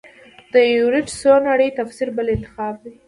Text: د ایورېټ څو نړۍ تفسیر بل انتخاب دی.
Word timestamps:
د 0.51 0.53
ایورېټ 0.69 1.07
څو 1.21 1.33
نړۍ 1.49 1.69
تفسیر 1.79 2.07
بل 2.17 2.27
انتخاب 2.35 2.75
دی. 2.83 2.93